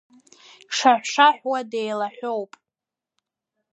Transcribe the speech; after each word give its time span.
Дшаҳәшаҳәуа 0.69 1.59
деилаҳәоуп. 1.71 2.51